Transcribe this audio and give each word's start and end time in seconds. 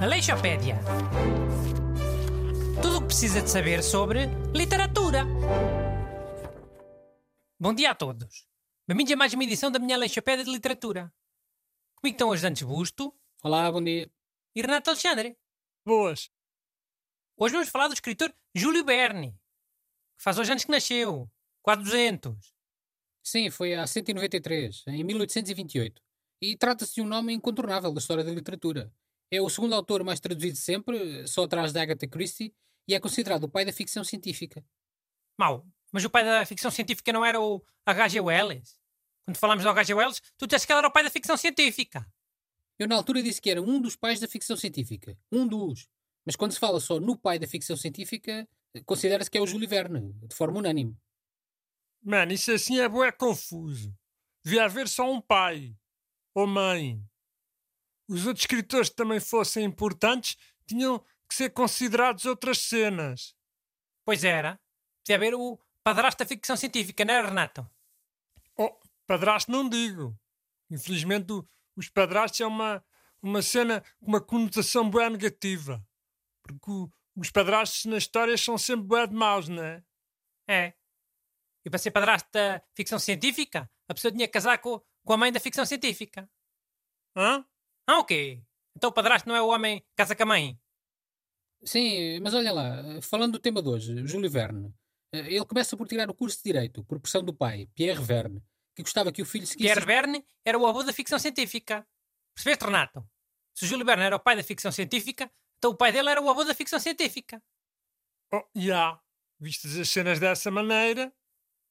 Aleixopédia. 0.00 0.78
Tudo 2.80 2.98
o 2.98 3.00
que 3.00 3.06
precisa 3.08 3.42
de 3.42 3.50
saber 3.50 3.82
sobre 3.82 4.26
literatura. 4.54 5.24
Bom 7.58 7.74
dia 7.74 7.90
a 7.90 7.94
todos. 7.96 8.46
Bem-vindos 8.86 9.12
a 9.12 9.16
mais 9.16 9.34
uma 9.34 9.42
edição 9.42 9.72
da 9.72 9.80
minha 9.80 9.96
Aleixopédia 9.96 10.44
de 10.44 10.52
Literatura. 10.52 11.12
Comigo 11.96 12.14
estão 12.14 12.28
os 12.28 12.40
Dantes 12.40 12.62
Busto 12.62 13.12
Olá, 13.42 13.72
bom 13.72 13.82
dia. 13.82 14.08
e 14.54 14.62
Renato 14.62 14.90
Alexandre. 14.90 15.36
Boas. 15.84 16.30
Hoje 17.36 17.54
vamos 17.54 17.68
falar 17.70 17.88
do 17.88 17.94
escritor 17.94 18.32
Júlio 18.54 18.84
Verne, 18.84 19.32
que 20.16 20.22
faz 20.22 20.38
hoje 20.38 20.52
anos 20.52 20.64
que 20.64 20.70
nasceu. 20.70 21.28
Quase 21.60 21.82
200. 21.82 22.54
Sim, 23.24 23.50
foi 23.50 23.74
há 23.74 23.84
193, 23.84 24.84
em 24.86 25.02
1828. 25.02 26.05
E 26.40 26.56
trata-se 26.56 26.94
de 26.94 27.02
um 27.02 27.06
nome 27.06 27.32
incontornável 27.32 27.92
da 27.92 27.98
história 27.98 28.24
da 28.24 28.30
literatura. 28.30 28.92
É 29.30 29.40
o 29.40 29.48
segundo 29.48 29.74
autor 29.74 30.04
mais 30.04 30.20
traduzido 30.20 30.56
sempre, 30.56 31.26
só 31.26 31.44
atrás 31.44 31.72
da 31.72 31.82
Agatha 31.82 32.06
Christie, 32.06 32.54
e 32.88 32.94
é 32.94 33.00
considerado 33.00 33.44
o 33.44 33.48
pai 33.48 33.64
da 33.64 33.72
ficção 33.72 34.04
científica. 34.04 34.64
Mau, 35.38 35.66
mas 35.92 36.04
o 36.04 36.10
pai 36.10 36.24
da 36.24 36.46
ficção 36.46 36.70
científica 36.70 37.12
não 37.12 37.24
era 37.24 37.40
o 37.40 37.64
H.G. 37.86 38.20
Wells? 38.20 38.78
Quando 39.24 39.36
falámos 39.38 39.64
do 39.64 39.70
H.G. 39.70 39.94
Wells, 39.94 40.20
tu 40.38 40.46
disseste 40.46 40.66
que 40.66 40.72
ele 40.72 40.78
era 40.78 40.88
o 40.88 40.92
pai 40.92 41.02
da 41.02 41.10
ficção 41.10 41.36
científica. 41.36 42.06
Eu 42.78 42.86
na 42.86 42.94
altura 42.94 43.22
disse 43.22 43.40
que 43.40 43.50
era 43.50 43.60
um 43.60 43.80
dos 43.80 43.96
pais 43.96 44.20
da 44.20 44.28
ficção 44.28 44.56
científica. 44.56 45.18
Um 45.32 45.46
dos. 45.46 45.88
Mas 46.24 46.36
quando 46.36 46.52
se 46.52 46.58
fala 46.58 46.80
só 46.80 47.00
no 47.00 47.16
pai 47.16 47.38
da 47.38 47.46
ficção 47.46 47.76
científica, 47.76 48.48
considera-se 48.84 49.30
que 49.30 49.38
é 49.38 49.40
o 49.40 49.46
Júlio 49.46 49.68
Verne, 49.68 50.12
de 50.12 50.34
forma 50.34 50.58
unânime. 50.58 50.96
Mano, 52.02 52.32
isso 52.32 52.52
assim 52.52 52.78
é 52.78 52.88
bué 52.88 53.10
confuso. 53.10 53.96
Devia 54.44 54.64
haver 54.64 54.88
só 54.88 55.10
um 55.10 55.20
pai. 55.20 55.74
Ou 56.36 56.46
mãe. 56.46 57.02
Os 58.06 58.26
outros 58.26 58.42
escritores 58.42 58.90
que 58.90 58.96
também 58.96 59.18
fossem 59.18 59.64
importantes 59.64 60.36
tinham 60.66 60.98
que 61.26 61.34
ser 61.34 61.48
considerados 61.48 62.26
outras 62.26 62.58
cenas. 62.58 63.34
Pois 64.04 64.22
era. 64.22 64.60
Devia 65.02 65.16
haver 65.16 65.34
o 65.34 65.58
padrasto 65.82 66.18
da 66.22 66.28
ficção 66.28 66.54
científica, 66.54 67.06
não 67.06 67.14
era, 67.14 67.28
Renato? 67.28 67.66
Oh, 68.54 68.78
padrasto 69.06 69.50
não 69.50 69.66
digo. 69.66 70.14
Infelizmente 70.70 71.32
o- 71.32 71.48
os 71.74 71.88
padrastos 71.88 72.40
é 72.40 72.46
uma, 72.46 72.84
uma 73.22 73.40
cena 73.40 73.80
com 73.98 74.06
uma 74.06 74.20
conotação 74.20 74.90
bué 74.90 75.08
negativa. 75.08 75.82
Porque 76.42 76.70
o- 76.70 76.90
os 77.16 77.30
padrastos 77.30 77.86
nas 77.86 78.02
histórias 78.02 78.42
são 78.42 78.58
sempre 78.58 78.84
bué 78.86 79.06
de 79.06 79.14
maus, 79.14 79.48
não 79.48 79.62
é? 79.62 79.82
É. 80.46 80.74
E 81.64 81.70
para 81.70 81.78
ser 81.78 81.92
padrasto 81.92 82.28
da 82.30 82.62
ficção 82.74 82.98
científica, 82.98 83.70
a 83.88 83.94
pessoa 83.94 84.12
tinha 84.12 84.26
que 84.28 84.32
casar 84.34 84.58
com, 84.58 84.80
com 85.06 85.12
a 85.12 85.16
mãe 85.16 85.32
da 85.32 85.38
ficção 85.40 85.64
científica. 85.64 86.28
Hã? 87.16 87.46
Ah, 87.86 88.00
o 88.00 88.04
quê? 88.04 88.42
Então 88.76 88.90
o 88.90 88.92
padrasto 88.92 89.28
não 89.28 89.36
é 89.36 89.40
o 89.40 89.46
homem 89.48 89.80
que 89.80 89.86
casa 89.96 90.14
com 90.16 90.24
a 90.24 90.26
mãe? 90.26 90.60
Sim, 91.64 92.20
mas 92.20 92.34
olha 92.34 92.52
lá, 92.52 93.00
falando 93.00 93.32
do 93.34 93.38
tema 93.38 93.62
de 93.62 93.68
hoje, 93.68 94.06
Júlio 94.06 94.28
Verne. 94.28 94.74
eh, 95.14 95.34
Ele 95.34 95.44
começa 95.46 95.76
por 95.76 95.86
tirar 95.88 96.10
o 96.10 96.14
curso 96.14 96.36
de 96.38 96.42
Direito, 96.44 96.84
por 96.84 97.00
pressão 97.00 97.24
do 97.24 97.32
pai, 97.32 97.66
Pierre 97.74 98.02
Verne, 98.02 98.42
que 98.74 98.82
gostava 98.82 99.10
que 99.12 99.22
o 99.22 99.26
filho 99.26 99.46
seguisse... 99.46 99.72
Pierre 99.72 99.86
Verne 99.86 100.26
era 100.44 100.58
o 100.58 100.66
avô 100.66 100.82
da 100.82 100.92
ficção 100.92 101.18
científica. 101.18 101.86
Percebeste, 102.34 102.64
Renato? 102.64 103.08
Se 103.54 103.64
o 103.64 103.68
Júlio 103.68 103.86
Verne 103.86 104.04
era 104.04 104.16
o 104.16 104.20
pai 104.20 104.36
da 104.36 104.42
ficção 104.42 104.70
científica, 104.70 105.32
então 105.56 105.70
o 105.70 105.76
pai 105.76 105.92
dele 105.92 106.10
era 106.10 106.20
o 106.20 106.28
avô 106.28 106.44
da 106.44 106.54
ficção 106.54 106.78
científica. 106.78 107.42
Oh, 108.34 108.42
já. 108.54 109.00
Vistas 109.38 109.76
as 109.76 109.88
cenas 109.88 110.18
dessa 110.18 110.50
maneira, 110.50 111.12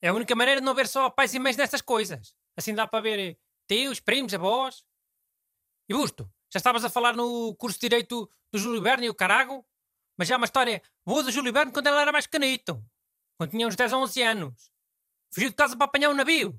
É 0.02 0.08
a 0.08 0.14
única 0.14 0.36
maneira 0.36 0.62
de 0.62 0.66
não 0.66 0.72
haver 0.74 0.88
só 0.88 1.10
pais 1.10 1.34
e 1.34 1.40
mães 1.40 1.58
nestas 1.58 1.82
coisas. 1.82 2.36
Assim 2.58 2.74
dá 2.74 2.88
para 2.88 3.02
ver 3.02 3.20
eh, 3.20 3.38
tios, 3.68 4.00
primos, 4.00 4.34
avós. 4.34 4.84
E 5.90 5.94
Busto, 5.94 6.32
já 6.52 6.58
estavas 6.58 6.86
a 6.86 6.90
falar 6.90 7.16
no 7.16 7.56
curso 7.56 7.78
de 7.80 7.88
Direito 7.88 8.30
do 8.52 8.60
Júlio 8.60 8.82
Verne 8.82 9.08
e 9.08 9.10
o 9.10 9.16
carago? 9.16 9.66
Mas 10.18 10.28
já 10.28 10.36
há 10.36 10.38
uma 10.38 10.46
história 10.46 10.82
boa 11.06 11.24
do 11.24 11.32
Júlio 11.32 11.52
Verne 11.52 11.72
quando 11.72 11.88
ele 11.88 11.98
era 11.98 12.12
mais 12.12 12.26
pequenito. 12.26 12.84
Quando 13.38 13.52
tinha 13.52 13.68
uns 13.68 13.76
10 13.76 13.94
ou 13.94 14.04
11 14.04 14.22
anos. 14.22 14.72
Fugiu 15.34 15.50
de 15.50 15.56
casa 15.56 15.76
para 15.76 15.86
apanhar 15.86 16.10
um 16.10 16.16
navio. 16.16 16.58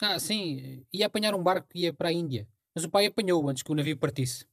Ah, 0.00 0.18
sim, 0.18 0.84
ia 0.92 1.06
apanhar 1.06 1.34
um 1.34 1.42
barco 1.42 1.68
que 1.68 1.78
ia 1.78 1.92
para 1.92 2.08
a 2.08 2.12
Índia, 2.12 2.46
mas 2.74 2.84
o 2.84 2.90
pai 2.90 3.06
apanhou 3.06 3.48
antes 3.48 3.62
que 3.62 3.72
o 3.72 3.74
navio 3.74 3.96
partisse. 3.96 4.46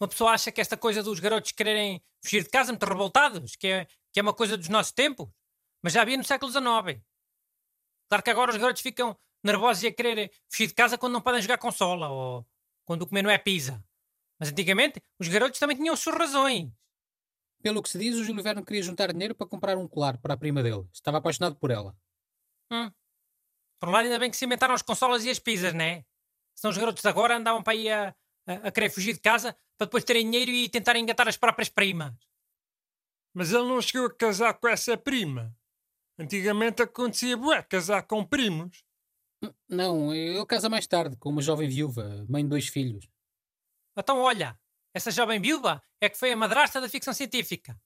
Uma 0.00 0.08
pessoa 0.08 0.32
acha 0.32 0.50
que 0.50 0.60
esta 0.60 0.76
coisa 0.76 1.02
dos 1.02 1.20
garotos 1.20 1.52
quererem 1.52 2.02
fugir 2.22 2.42
de 2.42 2.48
casa 2.48 2.72
muito 2.72 2.84
revoltados, 2.84 3.54
que 3.54 3.68
é, 3.68 3.84
que 4.12 4.18
é 4.18 4.22
uma 4.22 4.34
coisa 4.34 4.56
dos 4.56 4.68
nossos 4.68 4.92
tempos, 4.92 5.28
mas 5.82 5.92
já 5.92 6.02
havia 6.02 6.16
no 6.16 6.24
século 6.24 6.50
XIX. 6.50 7.00
Claro 8.08 8.24
que 8.24 8.30
agora 8.30 8.50
os 8.50 8.56
garotos 8.56 8.82
ficam 8.82 9.16
nervosos 9.44 9.82
e 9.82 9.88
a 9.88 9.92
querer 9.92 10.30
fugir 10.50 10.68
de 10.68 10.74
casa 10.74 10.98
quando 10.98 11.12
não 11.14 11.20
podem 11.20 11.40
jogar 11.42 11.58
consola 11.58 12.08
ou 12.08 12.46
quando 12.84 13.02
o 13.02 13.06
comer 13.06 13.22
não 13.22 13.30
é 13.30 13.38
pizza. 13.38 13.82
Mas 14.38 14.50
antigamente 14.50 15.02
os 15.18 15.28
garotos 15.28 15.58
também 15.58 15.76
tinham 15.76 15.94
as 15.94 16.00
suas 16.00 16.16
razões. 16.16 16.70
Pelo 17.62 17.82
que 17.82 17.88
se 17.88 17.98
diz, 17.98 18.16
o 18.16 18.24
Júlio 18.24 18.42
Verne 18.42 18.64
queria 18.64 18.82
juntar 18.82 19.12
dinheiro 19.12 19.34
para 19.34 19.46
comprar 19.46 19.76
um 19.76 19.88
colar 19.88 20.16
para 20.18 20.34
a 20.34 20.36
prima 20.36 20.62
dele. 20.62 20.86
Estava 20.92 21.18
apaixonado 21.18 21.56
por 21.56 21.70
ela. 21.70 21.96
Hum. 22.70 22.90
Por 23.80 23.88
um 23.88 23.92
lado, 23.92 24.04
ainda 24.04 24.18
bem 24.18 24.30
que 24.30 24.36
se 24.36 24.44
inventaram 24.44 24.74
as 24.74 24.82
consolas 24.82 25.24
e 25.24 25.30
as 25.30 25.38
pizzas, 25.38 25.74
né? 25.74 26.04
Senão 26.54 26.70
os 26.70 26.78
garotos 26.78 27.02
de 27.02 27.08
agora 27.08 27.36
andavam 27.36 27.62
para 27.62 27.72
aí 27.72 27.88
a, 27.90 28.14
a, 28.46 28.52
a 28.68 28.70
querer 28.72 28.90
fugir 28.90 29.14
de 29.14 29.20
casa 29.20 29.56
para 29.76 29.86
depois 29.86 30.04
terem 30.04 30.24
dinheiro 30.30 30.50
e 30.50 30.68
tentarem 30.68 31.02
engatar 31.02 31.28
as 31.28 31.36
próprias 31.36 31.68
primas. 31.68 32.14
mas 33.34 33.52
ele 33.52 33.64
não 33.64 33.80
chegou 33.80 34.06
a 34.06 34.14
casar 34.14 34.54
com 34.54 34.68
essa 34.68 34.96
prima. 34.96 35.54
Antigamente 36.18 36.82
acontecia 36.82 37.36
bué 37.36 37.62
casar 37.62 38.02
com 38.02 38.24
primos. 38.24 38.84
Não, 39.68 40.14
ele 40.14 40.44
casa 40.46 40.68
mais 40.68 40.86
tarde 40.86 41.16
com 41.16 41.30
uma 41.30 41.42
jovem 41.42 41.68
viúva, 41.68 42.26
mãe 42.28 42.42
de 42.42 42.48
dois 42.48 42.68
filhos. 42.68 43.08
Então, 43.96 44.18
olha, 44.18 44.58
essa 44.94 45.10
jovem 45.10 45.40
viúva 45.40 45.82
é 46.00 46.08
que 46.08 46.18
foi 46.18 46.32
a 46.32 46.36
madrasta 46.36 46.80
da 46.80 46.88
ficção 46.88 47.12
científica. 47.12 47.80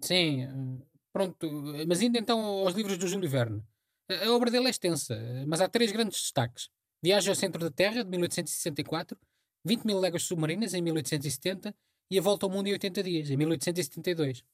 Sim, 0.00 0.42
eh, 0.42 0.86
pronto, 1.12 1.46
mas 1.86 2.00
indo 2.02 2.18
então 2.18 2.40
aos 2.40 2.74
livros 2.74 2.96
do 2.98 3.06
Júlio 3.06 3.28
Verne. 3.28 3.62
A 4.08 4.30
obra 4.32 4.50
dele 4.50 4.66
é 4.66 4.70
extensa, 4.70 5.16
mas 5.46 5.60
há 5.60 5.68
três 5.68 5.92
grandes 5.92 6.20
destaques. 6.22 6.68
Viagem 7.02 7.30
ao 7.30 7.36
Centro 7.36 7.60
da 7.60 7.70
Terra, 7.70 8.02
de 8.02 8.10
1864, 8.10 9.16
20 9.64 9.84
mil 9.84 10.00
léguas 10.00 10.24
submarinas, 10.24 10.74
em 10.74 10.82
1870, 10.82 11.74
e 12.10 12.18
A 12.18 12.22
Volta 12.22 12.46
ao 12.46 12.50
Mundo 12.50 12.66
em 12.66 12.72
80 12.72 13.02
dias, 13.02 13.30
em 13.30 13.36
1872. 13.36 14.44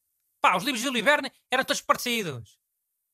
Pá, 0.41 0.57
os 0.57 0.63
livros 0.63 0.81
de 0.81 0.87
Júlio 0.87 1.03
Verne 1.03 1.33
eram 1.51 1.65
todos 1.65 1.81
parecidos. 1.81 2.59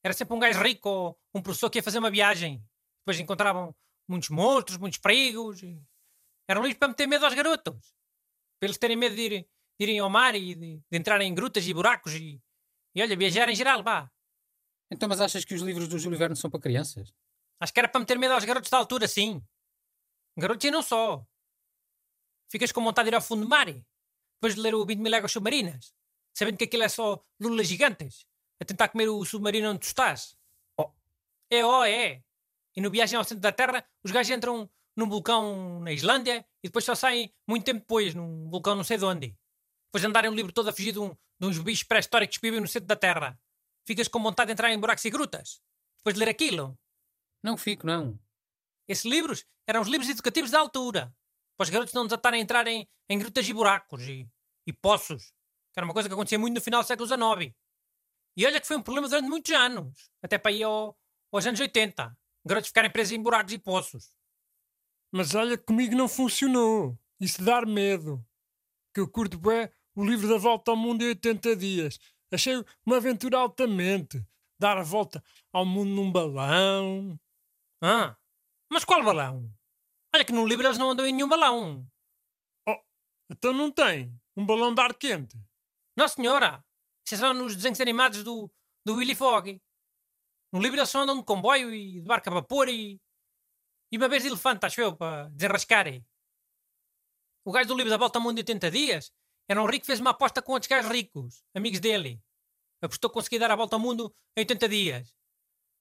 Era 0.04 0.12
sempre 0.12 0.34
um 0.34 0.41
gajo 0.41 0.60
rico 0.60 0.89
ou 0.89 1.19
um 1.34 1.41
professor 1.41 1.71
que 1.71 1.78
ia 1.78 1.83
fazer 1.83 1.99
uma 1.99 2.10
viagem. 2.10 2.62
Depois 3.02 3.18
encontravam 3.20 3.74
muitos 4.08 4.28
monstros, 4.30 4.78
muitos 4.78 4.98
perigos. 4.98 5.62
e- 5.62 5.80
Eram 6.48 6.62
livros 6.62 6.78
para 6.78 6.88
meter 6.88 7.06
medo 7.06 7.24
aos 7.24 7.34
garotos. 7.34 7.94
Para 8.58 8.66
eles 8.68 8.78
terem 8.78 8.96
medo 8.96 9.14
de, 9.16 9.22
ir, 9.22 9.30
de 9.30 9.46
irem 9.80 9.98
ao 9.98 10.08
mar 10.10 10.34
e 10.34 10.54
de, 10.54 10.76
de 10.90 10.98
entrarem 10.98 11.28
em 11.30 11.34
grutas 11.34 11.66
e 11.66 11.74
buracos 11.74 12.14
e, 12.14 12.41
e 12.94 13.02
olha, 13.02 13.16
viajar 13.16 13.48
em 13.48 13.54
geral, 13.56 13.82
vá. 13.82 14.10
Então, 14.91 15.08
mas 15.08 15.20
achas 15.20 15.44
que 15.44 15.54
os 15.54 15.62
livros 15.62 15.88
do 15.88 15.98
Júlio 15.98 16.18
Verne 16.18 16.36
são 16.36 16.50
para 16.50 16.60
crianças? 16.60 17.12
Acho 17.60 17.72
que 17.72 17.80
era 17.80 17.88
para 17.88 18.00
meter 18.00 18.18
medo 18.18 18.34
aos 18.34 18.44
garotos 18.44 18.70
da 18.70 18.76
altura, 18.78 19.08
sim. 19.08 19.42
Garotos 20.36 20.64
e 20.64 20.70
não 20.70 20.82
só. 20.82 21.24
Ficas 22.50 22.70
com 22.72 22.84
vontade 22.84 23.06
de 23.08 23.14
ir 23.14 23.16
ao 23.16 23.22
fundo 23.22 23.42
do 23.42 23.48
mar, 23.48 23.66
depois 23.66 24.54
de 24.54 24.60
ler 24.60 24.74
o 24.74 24.84
20 24.84 24.98
mil 25.00 25.10
léguas 25.10 25.32
submarinas, 25.32 25.94
sabendo 26.36 26.58
que 26.58 26.64
aquilo 26.64 26.82
é 26.82 26.88
só 26.88 27.24
lulas 27.41 27.66
gigantes, 27.66 28.26
a 28.60 28.64
tentar 28.64 28.88
comer 28.88 29.08
o 29.08 29.24
submarino 29.24 29.70
onde 29.70 29.80
tu 29.80 29.86
estás. 29.86 30.36
Oh. 30.76 30.91
É, 31.50 31.64
ó, 31.64 31.84
é. 31.84 32.22
E 32.77 32.81
no 32.81 32.91
Viagem 32.91 33.16
ao 33.16 33.25
Centro 33.25 33.43
da 33.43 33.53
Terra, 33.53 33.84
os 34.03 34.10
gajos 34.10 34.34
entram 34.34 34.71
num 34.97 35.09
vulcão 35.09 35.81
na 35.81 35.93
Islândia 35.93 36.44
e 36.62 36.69
depois 36.69 36.84
só 36.84 36.94
saem 36.94 37.33
muito 37.47 37.65
tempo 37.65 37.81
depois, 37.81 38.15
num 38.15 38.49
vulcão 38.49 38.75
não 38.75 38.84
sei 38.84 38.99
de 38.99 39.05
onde. 39.05 39.37
Depois 39.88 40.00
de 40.00 40.06
andarem 40.06 40.31
o 40.31 40.34
livro 40.34 40.53
todo 40.53 40.69
a 40.69 40.72
fugir 40.72 40.93
de, 40.93 40.99
um, 40.99 41.10
de 41.10 41.47
uns 41.47 41.59
bichos 41.59 41.84
pré-históricos 41.84 42.38
que 42.38 42.47
vivem 42.47 42.60
no 42.60 42.69
centro 42.69 42.87
da 42.87 42.97
Terra. 42.97 43.38
Ficas 43.87 44.09
com 44.09 44.22
vontade 44.22 44.49
de 44.49 44.53
entrar 44.53 44.71
em 44.71 44.78
buracos 44.78 45.05
e 45.05 45.10
grutas. 45.10 45.60
Depois 45.99 46.15
de 46.15 46.21
ler 46.21 46.31
aquilo. 46.31 46.78
Não 47.43 47.56
fico, 47.56 47.87
não. 47.87 48.19
Esses 48.89 49.04
livros 49.04 49.44
eram 49.66 49.81
os 49.81 49.89
livros 49.89 50.09
educativos 50.09 50.50
da 50.50 50.60
altura. 50.60 51.15
Para 51.57 51.65
os 51.65 51.71
garotos 51.71 51.95
não 51.95 52.07
desatarem 52.07 52.41
a 52.41 52.42
entrar 52.42 52.66
em, 52.66 52.89
em 53.09 53.18
grutas 53.18 53.48
e 53.48 53.53
buracos 53.53 54.03
e, 54.03 54.28
e 54.66 54.72
poços. 54.72 55.33
Que 55.72 55.80
era 55.80 55.84
uma 55.84 55.95
coisa 55.95 56.09
que 56.09 56.15
acontecia 56.15 56.39
muito 56.39 56.54
no 56.54 56.60
final 56.60 56.83
do 56.83 56.86
século 56.86 57.07
XIX. 57.07 57.54
E 58.36 58.47
olha 58.47 58.60
que 58.60 58.66
foi 58.66 58.77
um 58.77 58.83
problema 58.83 59.09
durante 59.09 59.28
muitos 59.28 59.53
anos. 59.53 60.10
Até 60.22 60.39
para 60.39 60.53
ir 60.53 60.63
ao, 60.63 60.97
aos 61.33 61.47
anos 61.47 61.60
80. 61.60 62.16
Garotos 62.44 62.68
ficarem 62.68 62.91
presos 62.91 63.12
em 63.12 63.22
buracos 63.22 63.53
e 63.53 63.59
poços. 63.59 64.15
Mas 65.12 65.34
olha, 65.34 65.56
comigo 65.59 65.94
não 65.94 66.09
funcionou. 66.09 66.98
Isso 67.21 67.42
dar 67.42 67.66
medo. 67.66 68.24
Que 68.94 69.00
eu 69.00 69.09
curto 69.09 69.39
bué 69.39 69.72
o 69.94 70.04
livro 70.04 70.28
da 70.28 70.39
volta 70.39 70.71
ao 70.71 70.77
mundo 70.77 71.03
em 71.03 71.09
80 71.09 71.56
dias. 71.56 71.98
Achei 72.33 72.54
uma 72.84 72.97
aventura 72.97 73.39
altamente. 73.39 74.24
Dar 74.59 74.78
a 74.78 74.83
volta 74.83 75.22
ao 75.53 75.66
mundo 75.66 75.91
num 75.91 76.10
balão. 76.10 77.18
Ah, 77.83 78.16
mas 78.71 78.84
qual 78.84 79.03
balão? 79.04 79.53
Olha 80.15 80.24
que 80.24 80.33
no 80.33 80.47
livro 80.47 80.66
eles 80.66 80.78
não 80.78 80.91
andam 80.91 81.06
em 81.06 81.12
nenhum 81.12 81.28
balão. 81.28 81.86
Então 83.30 83.53
não 83.53 83.71
tem. 83.71 84.15
Um 84.36 84.44
balão 84.44 84.74
de 84.74 84.80
ar 84.80 84.94
quente. 84.94 85.36
Não, 85.97 86.06
senhora. 86.06 86.65
Isso 87.04 87.15
é 87.15 87.18
só 87.18 87.34
nos 87.34 87.56
desenhos 87.56 87.80
animados 87.80 88.22
do, 88.22 88.50
do 88.84 88.94
Willy 88.97 89.15
Fogg. 89.15 89.60
No 90.53 90.60
livro 90.60 90.78
eles 90.78 90.91
só 90.91 91.01
andam 91.01 91.16
de 91.16 91.25
comboio 91.25 91.75
e 91.75 92.01
de 92.01 92.07
barco 92.07 92.28
a 92.28 92.34
vapor 92.34 92.69
e, 92.69 93.01
E 93.91 93.97
uma 93.97 94.09
vez 94.09 94.22
de 94.22 94.28
elefante, 94.28 94.66
acho 94.66 94.81
eu, 94.81 94.95
para 94.95 95.28
desenrascarem. 95.31 96.04
O 97.45 97.51
gajo 97.51 97.69
do 97.69 97.77
livro 97.77 97.91
da 97.91 97.97
Volta 97.97 98.19
ao 98.19 98.22
Mundo 98.22 98.37
de 98.37 98.41
80 98.43 98.71
Dias 98.71 99.13
era 99.49 99.60
um 99.60 99.66
rico 99.66 99.81
que 99.81 99.87
fez 99.87 100.01
uma 100.01 100.10
aposta 100.10 100.41
com 100.41 100.53
outros 100.53 100.69
gajos 100.69 100.91
ricos, 100.91 101.43
amigos 101.54 101.81
dele. 101.81 102.22
Apostou 102.81 103.10
que 103.10 103.15
conseguia 103.15 103.39
dar 103.39 103.51
a 103.51 103.57
volta 103.57 103.77
ao 103.77 103.81
mundo 103.81 104.15
em 104.37 104.41
80 104.41 104.69
dias. 104.69 105.15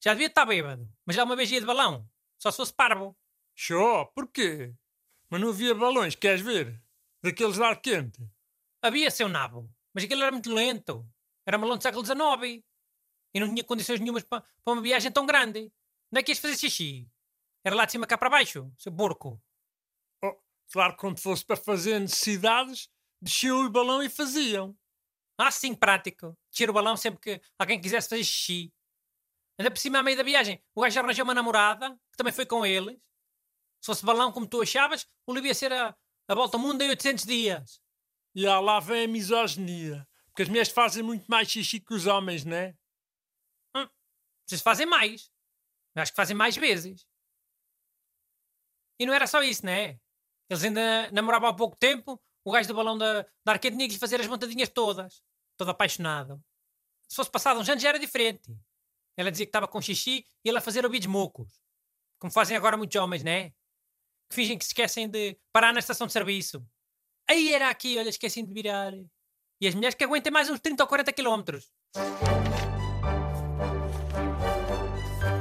Já 0.03 0.13
devia 0.13 0.27
estar 0.27 0.45
bêbado, 0.45 0.89
mas 1.05 1.15
já 1.15 1.23
uma 1.23 1.35
vez 1.35 1.51
ia 1.51 1.59
de 1.59 1.65
balão. 1.65 2.07
Só 2.39 2.49
se 2.51 2.57
fosse 2.57 2.73
parvo. 2.73 3.15
Show, 3.55 4.07
porquê? 4.13 4.73
Mas 5.29 5.41
não 5.41 5.49
havia 5.49 5.75
balões, 5.75 6.15
queres 6.15 6.41
ver? 6.41 6.81
Daqueles 7.23 7.55
de 7.55 7.63
ar 7.63 7.79
quente. 7.79 8.19
Havia 8.81 9.11
seu 9.11 9.29
nabo, 9.29 9.69
mas 9.93 10.03
aquilo 10.03 10.23
era 10.23 10.31
muito 10.31 10.53
lento. 10.53 11.07
Era 11.45 11.57
melão 11.57 11.77
do 11.77 11.83
século 11.83 12.05
XIX. 12.05 12.63
E 13.33 13.39
não 13.39 13.47
tinha 13.49 13.63
condições 13.63 13.99
nenhumas 13.99 14.23
para, 14.23 14.41
para 14.41 14.73
uma 14.73 14.81
viagem 14.81 15.11
tão 15.11 15.25
grande. 15.25 15.71
Onde 16.11 16.19
é 16.19 16.23
que 16.23 16.31
ias 16.31 16.39
fazer 16.39 16.57
xixi? 16.57 17.07
Era 17.63 17.75
lá 17.75 17.85
de 17.85 17.91
cima 17.93 18.07
cá 18.07 18.17
para 18.17 18.29
baixo, 18.29 18.71
seu 18.77 18.91
porco. 18.91 19.41
Oh, 20.23 20.35
claro 20.71 20.93
que 20.93 20.99
quando 20.99 21.19
fosse 21.19 21.45
para 21.45 21.55
fazer 21.55 21.99
necessidades, 21.99 22.89
desciam 23.21 23.65
o 23.65 23.69
balão 23.69 24.01
e 24.01 24.09
faziam. 24.09 24.75
Ah, 25.37 25.51
sim, 25.51 25.73
prático. 25.73 26.37
Descer 26.51 26.69
o 26.69 26.73
balão 26.73 26.97
sempre 26.97 27.19
que 27.19 27.41
alguém 27.57 27.79
quisesse 27.79 28.09
fazer 28.09 28.23
xixi. 28.23 28.73
Ainda 29.57 29.71
por 29.71 29.79
cima, 29.79 29.99
à 29.99 30.03
meio 30.03 30.17
da 30.17 30.23
viagem, 30.23 30.61
o 30.73 30.81
gajo 30.81 30.99
arranjou 30.99 31.23
uma 31.23 31.33
namorada, 31.33 31.91
que 32.11 32.17
também 32.17 32.33
foi 32.33 32.45
com 32.45 32.65
eles. 32.65 32.95
Se 33.79 33.87
fosse 33.87 34.05
balão 34.05 34.31
como 34.31 34.47
tu 34.47 34.61
achavas, 34.61 35.07
o 35.25 35.33
livro 35.33 35.47
ia 35.47 35.53
ser 35.53 35.71
a, 35.71 35.95
a 36.27 36.35
volta 36.35 36.57
ao 36.57 36.61
mundo 36.61 36.81
em 36.81 36.89
800 36.89 37.25
dias. 37.25 37.81
E 38.33 38.45
lá 38.45 38.79
vem 38.79 39.05
a 39.05 39.07
misoginia. 39.07 40.07
Porque 40.27 40.43
as 40.43 40.49
mulheres 40.49 40.69
fazem 40.69 41.03
muito 41.03 41.25
mais 41.27 41.49
xixi 41.49 41.79
que 41.79 41.93
os 41.93 42.07
homens, 42.07 42.45
não 42.45 42.55
é? 42.55 42.69
Hum, 42.69 42.75
vocês 44.51 44.61
fazem 44.61 44.85
mais. 44.85 45.31
Eu 45.95 46.01
acho 46.01 46.11
que 46.11 46.15
fazem 46.15 46.35
mais 46.35 46.57
vezes. 46.57 47.07
E 48.99 49.05
não 49.05 49.13
era 49.13 49.25
só 49.25 49.41
isso, 49.41 49.65
não 49.65 49.71
é? 49.71 49.97
Eles 50.49 50.63
ainda 50.63 51.09
namoravam 51.11 51.49
há 51.49 51.55
pouco 51.55 51.77
tempo. 51.77 52.21
O 52.43 52.51
gajo 52.51 52.67
do 52.67 52.75
balão 52.75 52.97
da, 52.97 53.25
da 53.45 53.57
que 53.57 53.69
lhe 53.69 53.97
fazer 53.97 54.19
as 54.19 54.27
montadinhas 54.27 54.69
todas. 54.69 55.23
Todo 55.57 55.71
apaixonado. 55.71 56.43
Se 57.07 57.15
fosse 57.15 57.31
passado 57.31 57.59
uns 57.59 57.69
anos 57.69 57.81
já 57.81 57.89
era 57.89 57.99
diferente. 57.99 58.53
Ela 59.15 59.31
dizia 59.31 59.45
que 59.45 59.49
estava 59.49 59.67
com 59.67 59.81
xixi 59.81 60.25
e 60.43 60.49
ele 60.49 60.57
a 60.57 60.61
fazer 60.61 60.85
ouvidos 60.85 61.07
mocos. 61.07 61.61
Como 62.19 62.31
fazem 62.31 62.55
agora 62.57 62.77
muitos 62.77 62.99
homens, 62.99 63.23
não 63.23 63.31
é? 63.31 63.49
Que 64.29 64.35
fingem 64.35 64.57
que 64.57 64.65
se 64.65 64.71
esquecem 64.71 65.09
de 65.09 65.37
parar 65.51 65.73
na 65.73 65.79
estação 65.79 66.07
de 66.07 66.13
serviço. 66.13 66.65
Aí 67.29 67.53
era 67.53 67.69
aqui, 67.69 67.97
olha, 67.97 68.09
esquecem 68.09 68.45
de 68.45 68.53
virar. 68.53 68.93
E 69.61 69.67
as 69.67 69.75
mulheres 69.75 69.95
que 69.95 70.03
aguentem 70.03 70.31
mais 70.31 70.49
uns 70.49 70.59
30 70.59 70.83
ou 70.83 70.87
40 70.87 71.13
quilómetros. 71.13 71.71